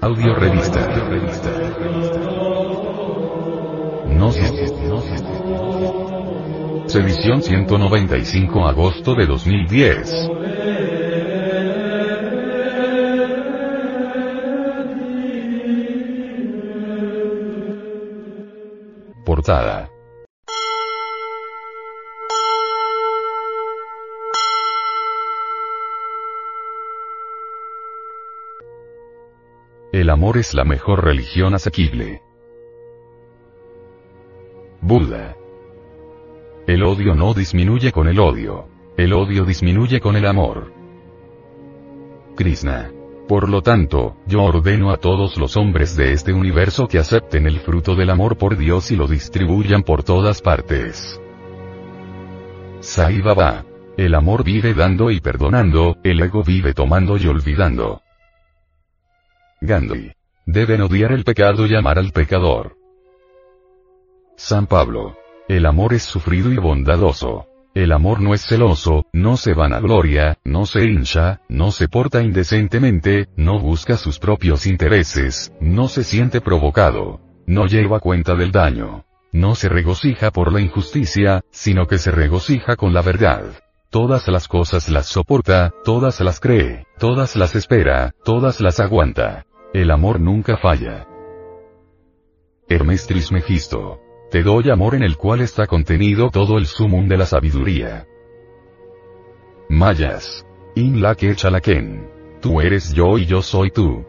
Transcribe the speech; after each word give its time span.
Audio 0.00 0.34
revista. 0.34 0.80
Gnosis. 4.06 4.52
Edición 6.94 7.42
195 7.42 8.66
agosto 8.66 9.14
de 9.14 9.26
2010. 9.26 10.30
Portada. 19.26 19.91
El 30.02 30.10
amor 30.10 30.36
es 30.36 30.52
la 30.52 30.64
mejor 30.64 31.04
religión 31.04 31.54
asequible. 31.54 32.22
Buda. 34.80 35.36
El 36.66 36.82
odio 36.82 37.14
no 37.14 37.34
disminuye 37.34 37.92
con 37.92 38.08
el 38.08 38.18
odio. 38.18 38.66
El 38.96 39.12
odio 39.12 39.44
disminuye 39.44 40.00
con 40.00 40.16
el 40.16 40.26
amor. 40.26 40.72
Krishna. 42.34 42.90
Por 43.28 43.48
lo 43.48 43.62
tanto, 43.62 44.16
yo 44.26 44.42
ordeno 44.42 44.90
a 44.90 44.96
todos 44.96 45.36
los 45.36 45.56
hombres 45.56 45.94
de 45.94 46.10
este 46.10 46.32
universo 46.32 46.88
que 46.88 46.98
acepten 46.98 47.46
el 47.46 47.60
fruto 47.60 47.94
del 47.94 48.10
amor 48.10 48.36
por 48.36 48.56
Dios 48.56 48.90
y 48.90 48.96
lo 48.96 49.06
distribuyan 49.06 49.84
por 49.84 50.02
todas 50.02 50.42
partes. 50.42 51.20
Sai 52.80 53.20
Baba. 53.20 53.64
El 53.96 54.16
amor 54.16 54.42
vive 54.42 54.74
dando 54.74 55.12
y 55.12 55.20
perdonando, 55.20 55.96
el 56.02 56.20
ego 56.20 56.42
vive 56.42 56.74
tomando 56.74 57.16
y 57.18 57.28
olvidando. 57.28 58.02
Gandhi. 59.64 60.10
Deben 60.44 60.82
odiar 60.82 61.12
el 61.12 61.22
pecado 61.22 61.66
y 61.66 61.76
amar 61.76 61.96
al 61.96 62.10
pecador. 62.10 62.76
San 64.36 64.66
Pablo. 64.66 65.16
El 65.46 65.66
amor 65.66 65.94
es 65.94 66.02
sufrido 66.02 66.52
y 66.52 66.56
bondadoso. 66.56 67.46
El 67.72 67.92
amor 67.92 68.20
no 68.20 68.34
es 68.34 68.44
celoso, 68.44 69.06
no 69.12 69.36
se 69.36 69.54
vanagloria, 69.54 70.36
no 70.44 70.66
se 70.66 70.82
hincha, 70.84 71.40
no 71.48 71.70
se 71.70 71.88
porta 71.88 72.22
indecentemente, 72.22 73.28
no 73.36 73.60
busca 73.60 73.96
sus 73.96 74.18
propios 74.18 74.66
intereses, 74.66 75.52
no 75.60 75.86
se 75.86 76.02
siente 76.02 76.40
provocado, 76.40 77.20
no 77.46 77.66
lleva 77.66 78.00
cuenta 78.00 78.34
del 78.34 78.50
daño, 78.50 79.04
no 79.30 79.54
se 79.54 79.68
regocija 79.68 80.32
por 80.32 80.52
la 80.52 80.60
injusticia, 80.60 81.44
sino 81.50 81.86
que 81.86 81.98
se 81.98 82.10
regocija 82.10 82.74
con 82.74 82.92
la 82.92 83.00
verdad. 83.00 83.44
Todas 83.90 84.26
las 84.26 84.48
cosas 84.48 84.88
las 84.88 85.06
soporta, 85.06 85.72
todas 85.84 86.20
las 86.20 86.40
cree, 86.40 86.86
todas 86.98 87.36
las 87.36 87.54
espera, 87.54 88.12
todas 88.24 88.60
las 88.60 88.80
aguanta. 88.80 89.46
El 89.72 89.90
amor 89.90 90.20
nunca 90.20 90.58
falla. 90.58 91.08
Hermes 92.68 93.06
Trismegisto. 93.06 94.00
Te 94.30 94.42
doy 94.42 94.68
amor 94.68 94.94
en 94.94 95.02
el 95.02 95.16
cual 95.16 95.40
está 95.40 95.66
contenido 95.66 96.30
todo 96.30 96.58
el 96.58 96.66
sumum 96.66 97.08
de 97.08 97.16
la 97.16 97.24
sabiduría. 97.24 98.06
Mayas. 99.70 100.46
In 100.74 101.00
la 101.00 101.14
que 101.14 101.34
chalaken. 101.34 102.06
Tú 102.42 102.60
eres 102.60 102.92
yo 102.92 103.16
y 103.16 103.24
yo 103.24 103.40
soy 103.40 103.70
tú. 103.70 104.04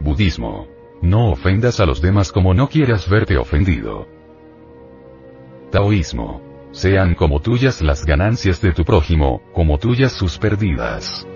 Budismo. 0.00 0.66
No 1.00 1.30
ofendas 1.30 1.80
a 1.80 1.86
los 1.86 2.02
demás 2.02 2.30
como 2.30 2.52
no 2.52 2.68
quieras 2.68 3.08
verte 3.08 3.38
ofendido. 3.38 4.06
Taoísmo. 5.70 6.42
Sean 6.72 7.14
como 7.14 7.40
tuyas 7.40 7.80
las 7.80 8.04
ganancias 8.04 8.60
de 8.60 8.72
tu 8.72 8.84
prójimo, 8.84 9.40
como 9.54 9.78
tuyas 9.78 10.12
sus 10.12 10.38
pérdidas. 10.38 11.26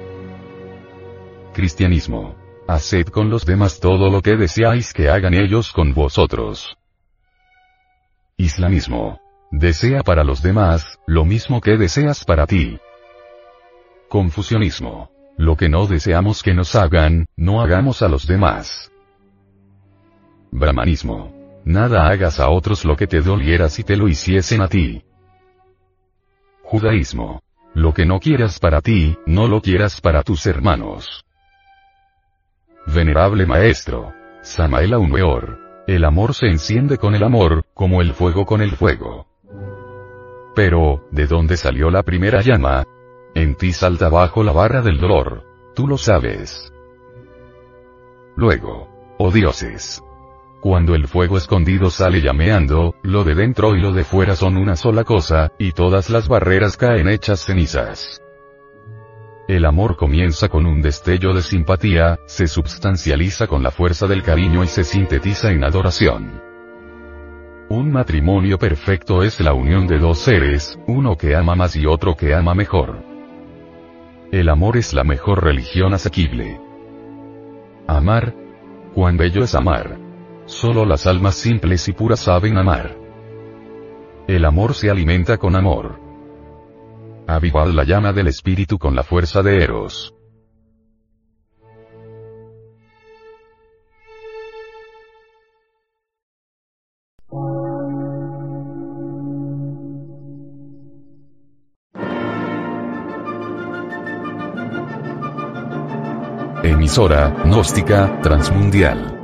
Cristianismo. 1.55 2.48
Haced 2.71 3.07
con 3.09 3.31
los 3.31 3.47
demás 3.47 3.81
todo 3.81 4.11
lo 4.11 4.21
que 4.21 4.37
deseáis 4.37 4.93
que 4.93 5.09
hagan 5.09 5.33
ellos 5.33 5.73
con 5.73 5.95
vosotros. 5.95 6.77
Islamismo. 8.37 9.23
Desea 9.51 10.03
para 10.03 10.23
los 10.23 10.43
demás, 10.43 10.99
lo 11.07 11.25
mismo 11.25 11.63
que 11.63 11.79
deseas 11.79 12.27
para 12.27 12.47
ti. 12.47 12.79
Confusionismo. 14.11 15.11
Lo 15.39 15.57
que 15.57 15.71
no 15.71 15.87
deseamos 15.87 16.43
que 16.43 16.53
nos 16.53 16.75
hagan, 16.75 17.25
no 17.37 17.63
hagamos 17.63 18.03
a 18.03 18.09
los 18.09 18.27
demás. 18.27 18.93
Brahmanismo. 20.51 21.33
Nada 21.65 22.07
hagas 22.07 22.39
a 22.39 22.51
otros 22.51 22.85
lo 22.85 22.97
que 22.97 23.07
te 23.07 23.23
doliera 23.23 23.71
si 23.71 23.83
te 23.83 23.97
lo 23.97 24.09
hiciesen 24.09 24.61
a 24.61 24.69
ti. 24.69 25.03
Judaísmo. 26.65 27.41
Lo 27.73 27.95
que 27.95 28.05
no 28.05 28.21
quieras 28.21 28.59
para 28.61 28.83
ti, 28.83 29.17
no 29.25 29.49
lo 29.49 29.63
quieras 29.63 30.03
para 30.03 30.23
tus 30.23 30.45
hermanos. 30.45 31.25
Venerable 32.95 33.45
Maestro. 33.45 34.15
Samael 34.41 34.95
Aumeor. 34.95 35.59
El 35.87 36.05
amor 36.05 36.33
se 36.33 36.47
enciende 36.47 36.97
con 36.97 37.15
el 37.15 37.23
amor, 37.23 37.65
como 37.75 38.01
el 38.01 38.15
fuego 38.15 38.47
con 38.47 38.63
el 38.63 38.77
fuego. 38.77 39.27
Pero, 40.55 41.07
¿de 41.11 41.27
dónde 41.27 41.59
salió 41.59 41.91
la 41.91 42.03
primera 42.03 42.41
llama? 42.41 42.85
En 43.35 43.57
ti 43.57 43.75
salta 43.75 44.09
bajo 44.09 44.43
la 44.43 44.53
barra 44.53 44.81
del 44.81 44.99
dolor. 44.99 45.45
Tú 45.75 45.87
lo 45.87 45.99
sabes. 45.99 46.73
Luego. 48.37 48.89
Oh 49.19 49.31
dioses. 49.31 50.03
Cuando 50.63 50.95
el 50.95 51.09
fuego 51.09 51.37
escondido 51.37 51.91
sale 51.91 52.23
llameando, 52.23 52.95
lo 53.03 53.23
de 53.23 53.35
dentro 53.35 53.77
y 53.77 53.81
lo 53.81 53.93
de 53.93 54.05
fuera 54.05 54.35
son 54.35 54.57
una 54.57 54.77
sola 54.77 55.05
cosa, 55.05 55.53
y 55.59 55.73
todas 55.73 56.09
las 56.09 56.27
barreras 56.27 56.77
caen 56.79 57.09
hechas 57.09 57.45
cenizas. 57.45 58.23
El 59.49 59.65
amor 59.65 59.97
comienza 59.97 60.51
con 60.51 60.67
un 60.67 60.83
destello 60.83 61.33
de 61.33 61.41
simpatía, 61.41 62.19
se 62.27 62.47
substancializa 62.47 63.47
con 63.47 63.63
la 63.63 63.71
fuerza 63.71 64.07
del 64.07 64.23
cariño 64.23 64.63
y 64.63 64.67
se 64.67 64.85
sintetiza 64.85 65.51
en 65.51 65.65
adoración. 65.65 66.43
Un 67.71 67.91
matrimonio 67.91 68.59
perfecto 68.59 69.23
es 69.23 69.41
la 69.41 69.55
unión 69.55 69.87
de 69.87 69.99
dos 69.99 70.19
seres, 70.19 70.79
uno 70.87 71.17
que 71.17 71.35
ama 71.35 71.55
más 71.55 71.77
y 71.77 71.87
otro 71.87 72.15
que 72.15 72.35
ama 72.35 72.53
mejor. 72.53 73.03
El 74.31 74.51
amor 74.51 74.77
es 74.77 74.93
la 74.93 75.03
mejor 75.03 75.43
religión 75.43 75.95
asequible. 75.95 76.61
Amar. 77.87 78.35
Cuán 78.95 79.17
bello 79.17 79.45
es 79.45 79.55
amar. 79.55 79.97
Solo 80.45 80.85
las 80.85 81.07
almas 81.07 81.37
simples 81.37 81.89
y 81.89 81.93
puras 81.95 82.21
saben 82.21 82.59
amar. 82.59 82.99
El 84.27 84.45
amor 84.45 84.75
se 84.75 84.91
alimenta 84.91 85.39
con 85.39 85.57
amor. 85.57 86.08
Avivad 87.31 87.69
la 87.75 87.85
llama 87.85 88.15
del 88.15 88.29
espíritu 88.29 88.79
con 88.79 88.97
la 88.97 89.03
fuerza 89.03 89.43
de 89.43 89.63
Eros. 89.63 90.15
Emisora, 106.63 107.37
gnóstica, 107.45 108.23
transmundial. 108.23 109.19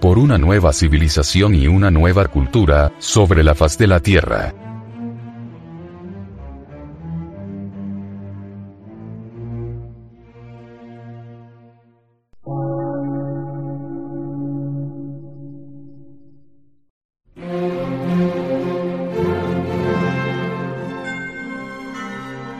Por 0.00 0.16
una 0.18 0.38
nueva 0.38 0.72
civilización 0.72 1.56
y 1.56 1.66
una 1.66 1.90
nueva 1.90 2.26
cultura, 2.26 2.92
sobre 2.98 3.42
la 3.42 3.56
faz 3.56 3.76
de 3.78 3.88
la 3.88 3.98
Tierra. 3.98 4.59